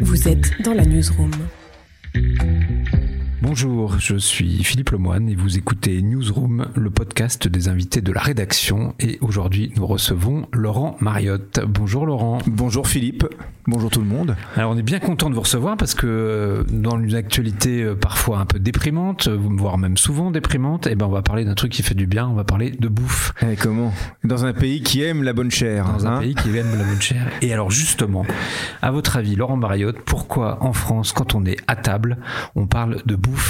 [0.00, 1.30] Vous êtes dans la newsroom.
[3.56, 8.20] Bonjour, je suis Philippe Lemoine et vous écoutez Newsroom, le podcast des invités de la
[8.20, 8.96] rédaction.
[8.98, 11.60] Et aujourd'hui, nous recevons Laurent Mariotte.
[11.64, 12.38] Bonjour Laurent.
[12.48, 13.24] Bonjour Philippe.
[13.66, 14.36] Bonjour tout le monde.
[14.56, 17.94] Alors on est bien content de vous recevoir parce que euh, dans une actualité euh,
[17.94, 21.54] parfois un peu déprimante, euh, voire même souvent déprimante, eh ben on va parler d'un
[21.54, 23.32] truc qui fait du bien, on va parler de bouffe.
[23.40, 23.90] Et eh, comment?
[24.22, 25.86] Dans un pays qui aime la bonne chair.
[25.86, 26.20] Dans un hein?
[26.20, 27.26] pays qui aime la bonne chair.
[27.40, 28.26] Et alors justement,
[28.82, 32.18] à votre avis, Laurent Mariotte, pourquoi en France, quand on est à table,
[32.56, 33.43] on parle de bouffe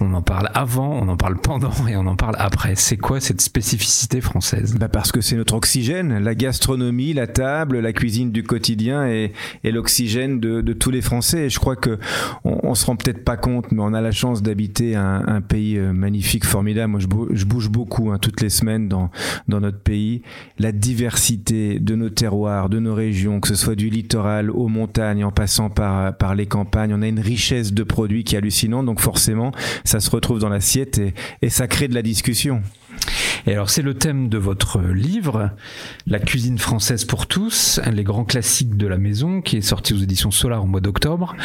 [0.00, 2.74] on en parle avant, on en parle pendant et on en parle après.
[2.76, 4.76] C'est quoi cette spécificité française?
[4.78, 9.32] Bah Parce que c'est notre oxygène, la gastronomie, la table, la cuisine du quotidien et,
[9.64, 11.46] l'oxygène de, tous les Français.
[11.46, 11.98] Et je crois que
[12.44, 15.92] on, se rend peut-être pas compte, mais on a la chance d'habiter un, pays euh,
[15.92, 16.90] magnifique, formidable.
[16.92, 19.10] Moi, je, bouge beaucoup hein, toutes les semaines dans,
[19.48, 20.22] notre pays.
[20.58, 25.24] La diversité de nos terroirs, de nos régions, que ce soit du littoral aux montagnes,
[25.24, 28.88] en passant par, les campagnes, on a une richesse de produits qui est hallucinante.
[29.00, 29.52] Forcément,
[29.84, 32.62] ça se retrouve dans l'assiette et, et ça crée de la discussion.
[33.46, 35.50] Et alors c'est le thème de votre livre,
[36.06, 39.98] La cuisine française pour tous, des grands classiques de la maison, qui est sorti aux
[39.98, 41.36] éditions Solar au mois d'octobre.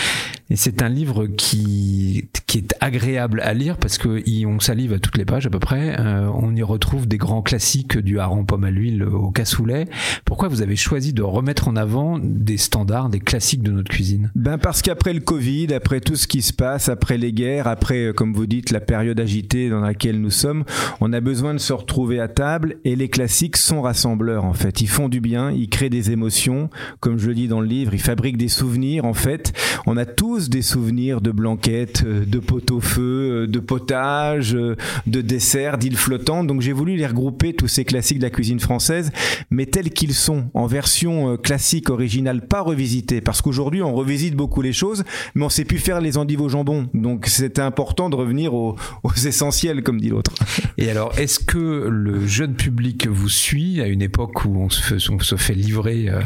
[0.50, 5.00] Et c'est un livre qui, qui est agréable à lire parce que on salive à
[5.00, 6.00] toutes les pages à peu près.
[6.00, 9.88] Euh, on y retrouve des grands classiques du hareng pomme à l'huile au cassoulet.
[10.26, 14.32] Pourquoi vous avez choisi de remettre en avant des standards, des classiques de notre cuisine?
[14.36, 18.08] Ben parce qu'après le Covid, après tout ce qui se passe, après les guerres, après,
[18.08, 20.64] euh, comme vous dites, la période agitée dans laquelle nous sommes,
[21.02, 24.82] on a besoin de se retrouver à table et les classiques sont rassembleurs en fait.
[24.82, 27.94] Ils font du bien, ils créent des émotions, comme je le dis dans le livre,
[27.94, 29.54] ils fabriquent des souvenirs en fait.
[29.86, 34.76] On a tous des souvenirs de blanquettes, euh, de pot-au-feu, euh, de potage, euh,
[35.08, 36.48] de desserts, d'îles flottantes.
[36.48, 39.12] Donc j'ai voulu les regrouper tous ces classiques de la cuisine française,
[39.50, 43.22] mais tels qu'ils sont, en version classique, originale, pas revisitée.
[43.22, 46.50] Parce qu'aujourd'hui on revisite beaucoup les choses, mais on sait plus faire les endives au
[46.50, 46.90] jambon.
[46.94, 50.34] Donc c'était important de revenir aux, aux essentiels, comme dit l'autre.
[50.78, 55.36] Et alors, est-ce que le jeune public vous suit à une époque où on se
[55.36, 56.22] fait, livrer euh,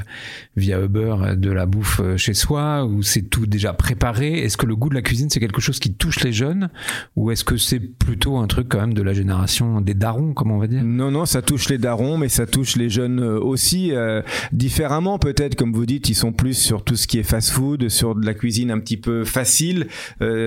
[0.55, 4.39] via Uber euh, de la bouffe euh, chez soi, où c'est tout déjà préparé?
[4.39, 6.69] Est-ce que le goût de la cuisine, c'est quelque chose qui touche les jeunes?
[7.17, 10.51] Ou est-ce que c'est plutôt un truc quand même de la génération des darons, comme
[10.51, 10.85] on va dire?
[10.85, 13.91] Non, non, ça touche les darons, mais ça touche les jeunes aussi,
[14.53, 18.15] différemment peut-être, comme vous dites, ils sont plus sur tout ce qui est fast-food, sur
[18.15, 19.87] de la cuisine un petit peu facile,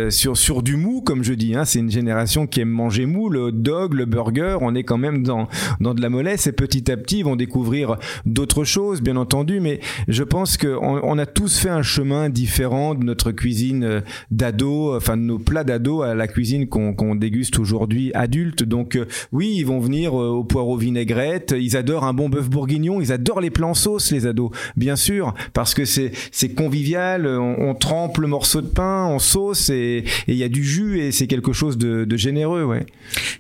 [0.08, 1.54] sur, sur du mou, comme je dis.
[1.54, 1.66] Hein.
[1.66, 4.98] c'est une génération qui aime manger mou, le hot dog, le burger, on est quand
[4.98, 5.48] même dans,
[5.80, 9.60] dans de la mollesse et petit à petit ils vont découvrir d'autres choses, bien entendu,
[9.60, 14.00] mais je pense qu'on on a tous fait un chemin différent de notre cuisine euh,
[14.30, 18.62] d'ado, enfin de nos plats d'ado à la cuisine qu'on déguste aujourd'hui adulte.
[18.62, 22.48] Donc euh, oui, ils vont venir euh, au poireau vinaigrette, ils adorent un bon bœuf
[22.48, 26.12] bourguignon, ils adorent les plans sauce, les ados, bien sûr, parce que c'est
[26.54, 31.00] convivial, on, trempe le morceau de pain en sauce et il y a du jus
[31.00, 32.86] et c'est quelque chose de, de généreux, ouais.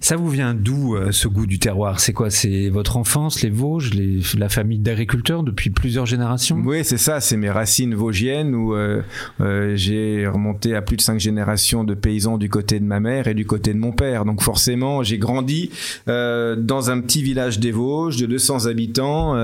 [0.00, 2.30] Ça vous vient d'où ce goût du terroir C'est quoi?
[2.30, 3.90] C'est votre enfance, les Vosges,
[4.38, 6.60] la famille d'agriculteurs depuis plusieurs générations?
[6.64, 9.02] Oui, c'est ça, c'est mes racines vosgiennes où euh,
[9.40, 13.28] euh, j'ai remonté à plus de cinq générations de paysans du côté de ma mère
[13.28, 14.24] et du côté de mon père.
[14.24, 15.70] Donc forcément, j'ai grandi
[16.08, 19.34] euh, dans un petit village des Vosges de 200 habitants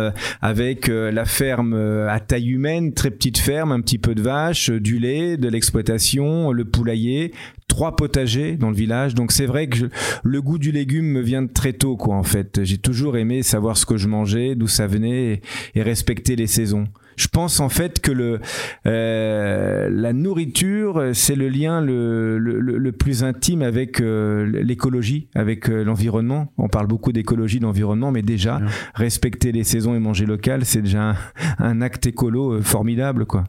[0.41, 4.99] avec la ferme à taille humaine, très petite ferme, un petit peu de vaches, du
[4.99, 7.33] lait, de l'exploitation, le poulailler,
[7.73, 9.15] trois potagers dans le village.
[9.15, 9.89] Donc c'est vrai que
[10.23, 12.61] le goût du légume me vient de très tôt, quoi, en fait.
[12.65, 15.41] J'ai toujours aimé savoir ce que je mangeais, d'où ça venait
[15.75, 16.85] et, respecter les saisons.
[17.17, 18.41] Je pense en fait que le
[18.87, 25.85] euh, la nourriture c'est le lien le, le, plus intime avec euh, l'écologie, avec euh,
[25.85, 26.53] l'environnement.
[26.57, 28.61] On parle beaucoup d'écologie, d'environnement, mais déjà
[28.95, 31.17] respecter les saisons et manger local, c'est déjà un,
[31.59, 33.45] un, acte écolo formidable, quoi.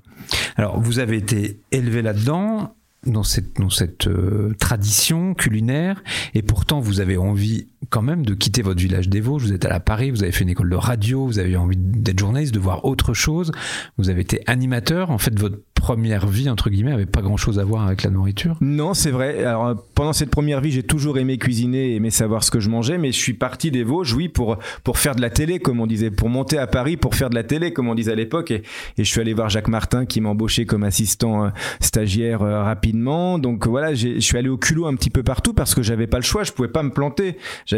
[0.57, 6.03] Alors vous avez été élevé là-dedans dans cette, dans cette euh, tradition culinaire.
[6.33, 9.65] Et pourtant vous avez envie quand même de quitter votre village des Vosges, vous êtes
[9.65, 12.59] à Paris, vous avez fait une école de radio, vous avez envie d'être journaliste, de
[12.59, 13.51] voir autre chose,
[13.99, 17.59] vous avez été animateur, en fait votre première vie, entre guillemets, avait pas grand chose
[17.59, 19.43] à voir avec la nourriture Non, c'est vrai.
[19.43, 22.97] Alors, pendant cette première vie, j'ai toujours aimé cuisiner, aimé savoir ce que je mangeais,
[22.97, 25.85] mais je suis parti des Vosges, oui, pour, pour faire de la télé, comme on
[25.85, 28.51] disait, pour monter à Paris, pour faire de la télé, comme on disait à l'époque.
[28.51, 28.63] Et,
[28.97, 31.49] et, je suis allé voir Jacques Martin, qui m'a embauché comme assistant euh,
[31.81, 33.37] stagiaire euh, rapidement.
[33.37, 36.17] Donc voilà, je suis allé au culot un petit peu partout parce que j'avais pas
[36.17, 37.35] le choix, je pouvais pas me planter.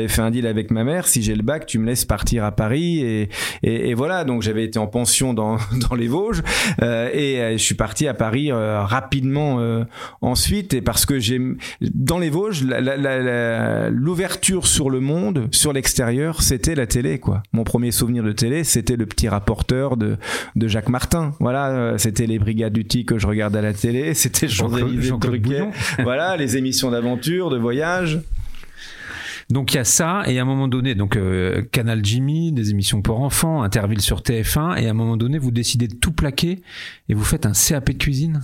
[0.07, 2.51] Fait un deal avec ma mère, si j'ai le bac, tu me laisses partir à
[2.51, 2.99] Paris.
[2.99, 3.29] Et,
[3.63, 5.57] et, voilà, donc j'avais été en pension dans,
[5.89, 6.41] dans les Vosges.
[6.81, 9.59] Euh, et je suis parti à Paris rapidement
[10.21, 11.39] ensuite et parce que j'ai
[11.81, 12.63] dans les Vosges
[13.91, 17.43] l'ouverture sur le monde, sur l'extérieur, c'était la télé quoi.
[17.53, 20.17] Mon premier souvenir de télé, c'était le petit rapporteur de
[20.55, 21.33] de Jacques Martin.
[21.39, 25.13] Voilà, c'était les Brigades du Tic que je regardais à la télé, c'était Champs-Élysées
[26.03, 28.19] voilà, les émissions d'aventure, de voyage.
[29.49, 32.71] Donc il y a ça, et à un moment donné, donc euh, Canal Jimmy, des
[32.71, 36.11] émissions pour enfants, Interville sur TF1, et à un moment donné, vous décidez de tout
[36.11, 36.63] plaquer
[37.09, 38.41] et vous faites un CAP de cuisine?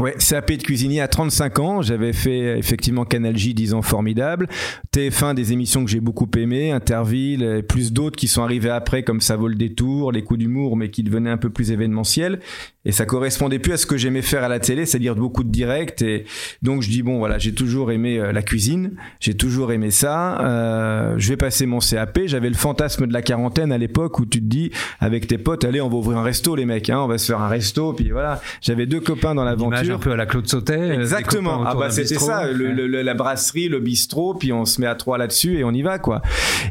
[0.00, 1.82] Ouais, CAP de cuisinier à 35 ans.
[1.82, 4.48] J'avais fait effectivement Canal J 10 ans formidable.
[4.96, 9.20] TF1, des émissions que j'ai beaucoup aimées, Interville, plus d'autres qui sont arrivées après comme
[9.20, 12.40] Ça vaut le détour, Les coups d'humour, mais qui devenaient un peu plus événementiels.
[12.86, 15.50] Et ça correspondait plus à ce que j'aimais faire à la télé, c'est-à-dire beaucoup de
[15.50, 16.00] direct.
[16.00, 16.24] Et
[16.62, 20.40] donc je dis bon voilà, j'ai toujours aimé euh, la cuisine, j'ai toujours aimé ça.
[20.40, 22.20] Euh, je vais passer mon CAP.
[22.24, 25.64] J'avais le fantasme de la quarantaine à l'époque où tu te dis avec tes potes,
[25.64, 27.92] allez, on va ouvrir un resto les mecs, hein, on va se faire un resto.
[27.92, 29.89] Puis voilà, j'avais deux copains dans l'aventure.
[29.92, 30.78] Un peu à la Claude Sautet.
[30.78, 31.62] Euh, Exactement.
[31.66, 35.18] Ah bah c'était ça, le, la brasserie, le bistrot, puis on se met à trois
[35.18, 36.22] là-dessus et on y va quoi.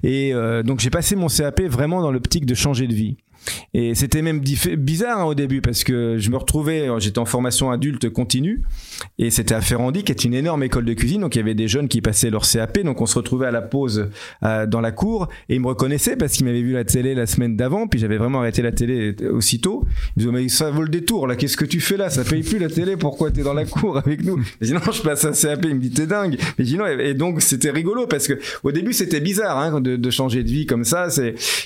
[0.04, 3.18] Et euh, donc j'ai passé mon CAP vraiment dans l'optique de changer de vie.
[3.74, 7.72] Et c'était même bizarre hein, au début parce que je me retrouvais, j'étais en formation
[7.72, 8.62] adulte continue
[9.18, 11.22] et c'était à Ferrandi qui est une énorme école de cuisine.
[11.22, 12.80] Donc il y avait des jeunes qui passaient leur CAP.
[12.80, 14.10] Donc on se retrouvait à la pause
[14.44, 17.26] euh, dans la cour et ils me reconnaissaient parce qu'ils m'avaient vu la télé la
[17.26, 17.88] semaine d'avant.
[17.88, 19.86] Puis j'avais vraiment arrêté la télé aussitôt.
[20.18, 21.36] Ils me disaient, mais ça vaut le détour là.
[21.36, 22.10] Qu'est-ce que tu fais là?
[22.10, 22.98] Ça paye plus la télé.
[22.98, 24.42] Pourquoi t'es dans la cour avec nous?
[24.62, 25.66] Je dis non, je passe un CAP.
[25.66, 26.38] Il me dit t'es dingue.
[26.58, 26.88] Mais je non.
[26.88, 30.50] Et donc c'était rigolo parce que au début c'était bizarre hein, de, de changer de
[30.50, 31.08] vie comme ça.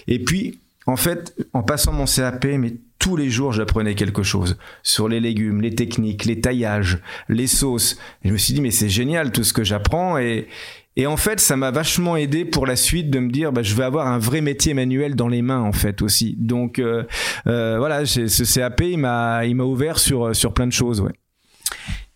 [0.08, 4.58] Et puis en fait, en passant mon CAP, mais tous les jours, j'apprenais quelque chose
[4.82, 7.98] sur les légumes, les techniques, les taillages, les sauces.
[8.24, 10.18] Et je me suis dit, mais c'est génial tout ce que j'apprends.
[10.18, 10.48] Et,
[10.96, 13.76] et en fait, ça m'a vachement aidé pour la suite de me dire, bah, je
[13.76, 16.36] vais avoir un vrai métier manuel dans les mains, en fait, aussi.
[16.40, 17.04] Donc, euh,
[17.48, 21.14] euh, voilà, ce CAP, il m'a, il m'a ouvert sur, sur plein de choses, ouais.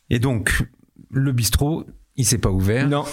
[0.10, 0.64] Et donc,
[1.10, 1.86] le bistrot,
[2.16, 2.88] il s'est pas ouvert.
[2.88, 3.04] Non.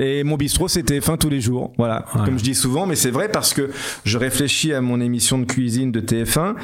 [0.00, 1.72] Et mon bistrot, c'était fin tous les jours.
[1.76, 2.06] Voilà.
[2.24, 3.70] Comme je dis souvent, mais c'est vrai parce que
[4.04, 6.54] je réfléchis à mon émission de cuisine de TF1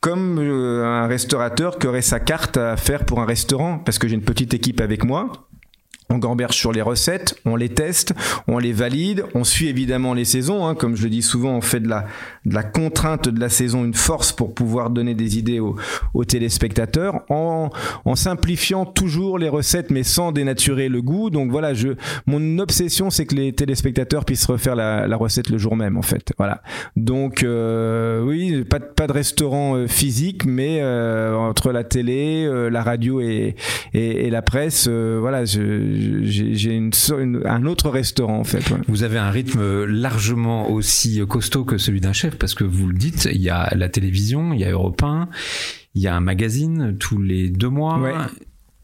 [0.00, 4.06] comme euh, un restaurateur qui aurait sa carte à faire pour un restaurant parce que
[4.06, 5.48] j'ai une petite équipe avec moi
[6.16, 8.14] on gamberge sur les recettes, on les teste,
[8.48, 11.60] on les valide, on suit évidemment les saisons, hein, comme je le dis souvent, on
[11.60, 15.76] fait de la, contrainte de la saison une force pour pouvoir donner des idées aux,
[16.24, 17.70] téléspectateurs, en,
[18.14, 21.28] simplifiant toujours les recettes mais sans dénaturer le goût.
[21.28, 21.90] Donc voilà, je,
[22.26, 26.32] mon obsession c'est que les téléspectateurs puissent refaire la, recette le jour même en fait.
[26.38, 26.62] Voilà.
[26.96, 32.82] Donc euh, oui, pas, de restaurant euh, physique, mais euh, entre la télé, euh, la
[32.82, 33.56] radio et,
[33.94, 36.92] la presse, voilà, je j'ai une,
[37.44, 38.64] un autre restaurant en fait.
[38.88, 42.94] Vous avez un rythme largement aussi costaud que celui d'un chef parce que vous le
[42.94, 45.28] dites, il y a la télévision, il y a Europe 1,
[45.94, 47.98] il y a un magazine tous les deux mois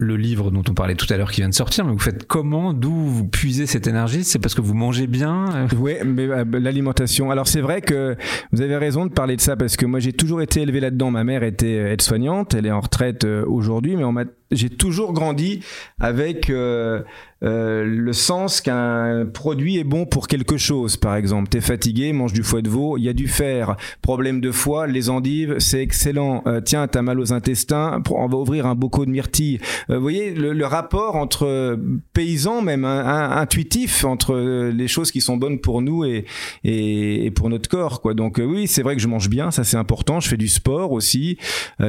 [0.03, 2.27] le livre dont on parlait tout à l'heure qui vient de sortir, mais vous faites
[2.27, 4.25] comment D'où vous puisez cette énergie?
[4.25, 5.67] C'est parce que vous mangez bien?
[5.79, 7.31] Oui, mais euh, l'alimentation.
[7.31, 8.17] Alors c'est vrai que
[8.53, 11.11] vous avez raison de parler de ça parce que moi j'ai toujours été élevé là-dedans.
[11.11, 14.05] Ma mère était aide-soignante, elle est en retraite euh, aujourd'hui, mais
[14.53, 15.61] j'ai toujours grandi
[15.99, 17.03] avec euh,
[17.43, 20.97] euh, le sens qu'un produit est bon pour quelque chose.
[20.97, 23.77] Par exemple, t'es fatigué, mange du foie de veau, il y a du fer.
[24.03, 26.43] Problème de foie, les endives, c'est excellent.
[26.47, 29.59] Euh, tiens, t'as mal aux intestins, on va ouvrir un bocaux de myrtille.
[29.93, 31.79] Euh, vous voyez le, rapport entre
[32.13, 34.37] paysans, même intuitif, entre
[34.71, 36.25] les choses qui sont bonnes pour nous et,
[36.65, 38.01] et, pour notre corps.
[38.01, 38.15] Quoi.
[38.15, 40.21] Donc oui, c'est vrai que je mange bien, ça c'est important.
[40.21, 41.37] Je fais du sport aussi,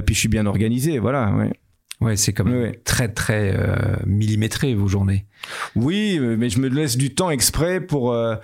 [0.06, 1.00] puis je suis bien organisé.
[1.00, 1.32] Voilà.
[1.32, 1.52] Ouais.
[2.04, 5.26] Ouais, c'est comme très très euh, millimétré vos journées.
[5.76, 8.36] Oui, mais je me laisse du temps exprès pour euh,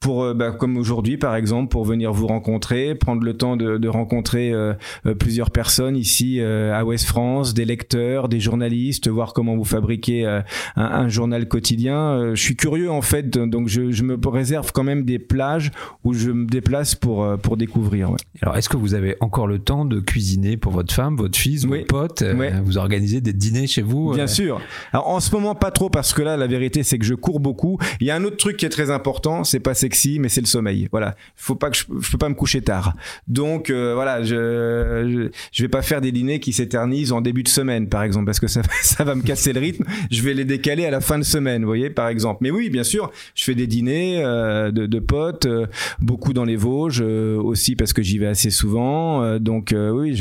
[0.00, 3.78] pour euh, bah, comme aujourd'hui par exemple pour venir vous rencontrer prendre le temps de,
[3.78, 4.74] de rencontrer euh,
[5.06, 10.26] euh, plusieurs personnes ici à Ouest France des lecteurs des journalistes voir comment vous fabriquez
[10.26, 10.44] un,
[10.76, 12.34] un, journal quotidien.
[12.34, 15.70] Je suis curieux en fait donc je, je, me réserve quand même des plages
[16.04, 18.18] où je me déplace pour pour découvrir ouais.
[18.42, 21.64] alors est-ce que vous avez encore le temps de cuisiner pour votre femme votre fils
[21.64, 22.22] vos potes
[22.64, 24.60] vous organisez des dîners chez vous bien sûr.
[24.92, 27.40] Alors en ce moment pas trop parce que là la vérité c'est que je cours
[27.40, 27.78] beaucoup.
[28.00, 30.40] Il y a un autre truc qui est très important c'est pas sexy, mais c'est
[30.40, 30.88] le sommeil.
[30.90, 32.94] Voilà, faut pas que je, je peux pas me coucher tard.
[33.28, 37.48] Donc euh, voilà, je, je, vais pas faire des dîners qui s'éternisent en début de
[37.48, 39.84] semaine, par exemple, parce que ça ça va me casser le rythme.
[40.10, 42.38] Je vais les décaler à la fin de semaine, vous voyez, par exemple.
[42.42, 45.66] Mais oui, bien sûr, je fais des dîners euh, de, potes, euh,
[46.00, 49.38] beaucoup dans les Vosges aussi parce que j'y vais assez souvent.
[49.38, 50.20] donc oui,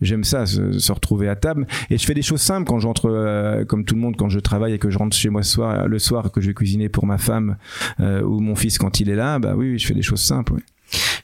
[0.00, 1.66] j'aime ça, se, retrouver à table.
[1.90, 4.74] Et je fais des choses simples quand j'entre, comme tout le monde, quand je travaille
[4.74, 5.42] et que je rentre chez moi
[5.86, 7.56] le soir que je vais cuisiner pour ma femme
[7.98, 10.54] ou mon fils quand il est là, bah oui, je fais des choses simples.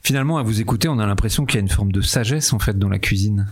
[0.03, 2.59] Finalement, à vous écouter, on a l'impression qu'il y a une forme de sagesse en
[2.59, 3.47] fait dans la cuisine.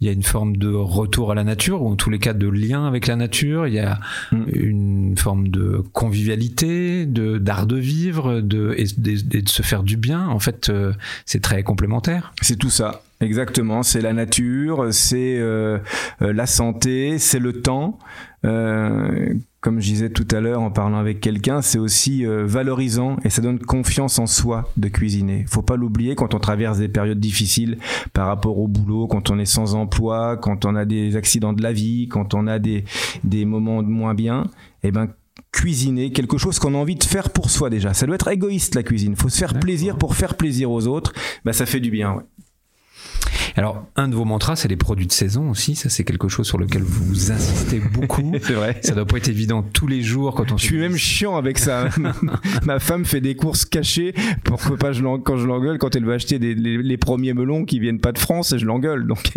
[0.00, 2.32] Il y a une forme de retour à la nature, ou en tous les cas
[2.32, 3.66] de lien avec la nature.
[3.66, 4.00] Il y a
[4.32, 4.44] mm.
[4.54, 10.26] une forme de convivialité, de d'art de vivre, de et, de se faire du bien.
[10.28, 10.94] En fait, euh,
[11.26, 12.32] c'est très complémentaire.
[12.40, 13.02] C'est tout ça.
[13.20, 15.78] Exactement, c'est la nature, c'est euh,
[16.22, 17.98] euh, la santé, c'est le temps.
[18.44, 23.16] Euh, comme je disais tout à l'heure en parlant avec quelqu'un, c'est aussi euh, valorisant
[23.24, 25.44] et ça donne confiance en soi de cuisiner.
[25.48, 27.78] Faut pas l'oublier quand on traverse des périodes difficiles
[28.12, 31.62] par rapport au boulot, quand on est sans emploi, quand on a des accidents de
[31.62, 32.84] la vie, quand on a des,
[33.24, 34.44] des moments de moins bien.
[34.84, 35.08] Eh ben
[35.52, 37.94] cuisiner quelque chose qu'on a envie de faire pour soi déjà.
[37.94, 39.16] Ça doit être égoïste la cuisine.
[39.16, 41.12] Faut se faire plaisir pour faire plaisir aux autres.
[41.44, 42.14] Bah ça fait du bien.
[42.14, 42.22] Ouais.
[43.58, 45.74] Alors, un de vos mantras, c'est les produits de saison aussi.
[45.74, 48.32] Ça, c'est quelque chose sur lequel vous insistez beaucoup.
[48.40, 48.78] c'est vrai.
[48.82, 50.56] Ça doit pas être évident tous les jours quand on.
[50.56, 51.88] Je suis même chiant avec ça.
[52.64, 56.04] Ma femme fait des courses cachées pour que pas je quand je l'engueule quand elle
[56.04, 59.08] veut acheter des, les, premiers melons qui viennent pas de France et je l'engueule.
[59.08, 59.32] Donc.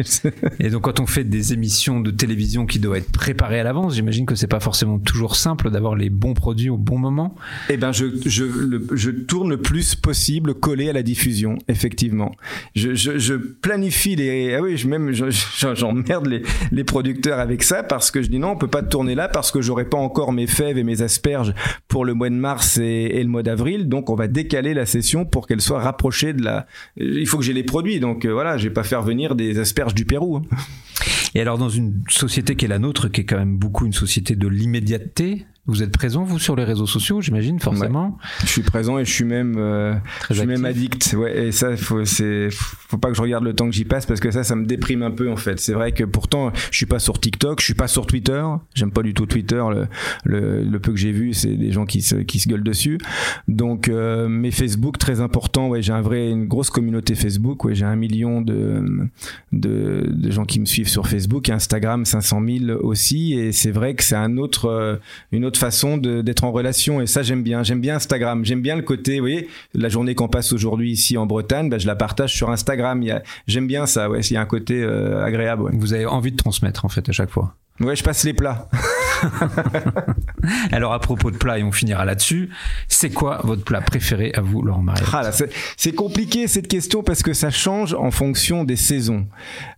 [0.59, 3.95] et donc, quand on fait des émissions de télévision qui doivent être préparées à l'avance,
[3.95, 7.33] j'imagine que c'est pas forcément toujours simple d'avoir les bons produits au bon moment.
[7.69, 8.45] Eh ben, je je,
[8.91, 12.35] je tourne le plus possible collé à la diffusion, effectivement.
[12.75, 16.41] Je, je, je planifie Ah oui, je, même j'emmerde les,
[16.71, 19.51] les producteurs avec ça parce que je dis non, on peut pas tourner là parce
[19.51, 21.53] que j'aurai pas encore mes fèves et mes asperges
[21.87, 23.89] pour le mois de mars et, le mois d'avril.
[23.89, 26.67] Donc on va décaler la session pour qu'elle soit rapprochée de la.
[26.97, 27.99] Il faut que j'ai les produits.
[27.99, 30.37] Donc euh, voilà, je vais pas faire venir des asperges du Pérou.
[30.37, 30.41] Hein.
[31.33, 33.93] Et alors dans une société qui est la nôtre, qui est quand même beaucoup une
[33.93, 38.17] société de l'immédiateté, vous êtes présent vous sur les réseaux sociaux, j'imagine forcément.
[38.41, 39.93] Je suis présent et je suis même, euh,
[40.29, 41.15] je suis même addict.
[41.17, 44.19] Ouais, et ça, faut, faut pas que je regarde le temps que j'y passe parce
[44.19, 45.59] que ça, ça me déprime un peu en fait.
[45.59, 48.43] C'est vrai que pourtant, je suis pas sur TikTok, je suis pas sur Twitter.
[48.73, 49.63] J'aime pas du tout Twitter.
[49.69, 49.87] Le,
[50.23, 52.97] le, le peu que j'ai vu, c'est des gens qui se, qui se gueulent dessus.
[53.47, 55.69] Donc, euh, mais Facebook très important.
[55.69, 57.65] Ouais, j'ai un vrai, une grosse communauté Facebook.
[57.65, 58.83] Ouais, j'ai un million de,
[59.51, 61.49] de, de gens qui me suivent sur Facebook.
[61.49, 63.33] Instagram, 500 000 aussi.
[63.33, 64.95] Et c'est vrai que c'est un autre, euh,
[65.31, 67.63] une autre façon d'être en relation et ça j'aime bien.
[67.63, 68.45] J'aime bien Instagram.
[68.45, 71.77] J'aime bien le côté, vous voyez, la journée qu'on passe aujourd'hui ici en Bretagne, bah,
[71.77, 73.03] je la partage sur Instagram.
[73.47, 74.09] J'aime bien ça.
[74.09, 75.69] Ouais, il y a un côté euh, agréable.
[75.73, 77.55] Vous avez envie de transmettre en fait à chaque fois.
[77.79, 78.69] Ouais, je passe les plats.
[80.71, 82.49] Alors à propos de plats, et on finira là-dessus,
[82.87, 85.31] c'est quoi votre plat préféré à vous, Laurent Mariette ah
[85.77, 89.27] C'est compliqué cette question parce que ça change en fonction des saisons.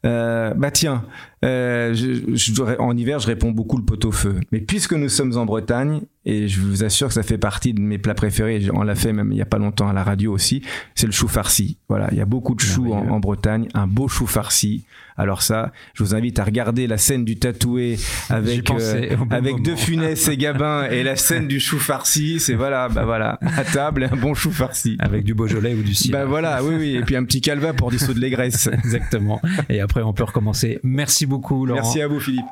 [0.06, 1.06] Euh, bah tiens,
[1.44, 4.40] euh, je, en hiver, je réponds beaucoup le pot-au-feu.
[4.52, 7.82] Mais puisque nous sommes en Bretagne, et je vous assure que ça fait partie de
[7.82, 10.32] mes plats préférés, on l'a fait même il y a pas longtemps à la radio
[10.32, 10.62] aussi,
[10.96, 11.78] c'est le chou farci.
[11.90, 14.86] Voilà, il y a beaucoup de choux en, Bretagne, un beau chou farci.
[15.18, 18.00] Alors ça, je vous invite à regarder la scène du tatoué
[18.30, 22.40] avec euh, avec deux Funès et Gabin et la scène du chou farci.
[22.40, 25.94] C'est voilà, bah voilà, à table un bon chou farci avec du Beaujolais ou du
[25.94, 26.18] cidre.
[26.18, 28.68] Bah voilà, oui oui, et puis un petit calva pour dissoudre les graisses.
[28.74, 29.42] Exactement.
[29.70, 30.80] Et après on peut recommencer.
[30.84, 31.82] Merci beaucoup Laurent.
[31.82, 32.46] Merci à vous Philippe.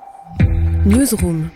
[0.86, 1.50] Newsroom.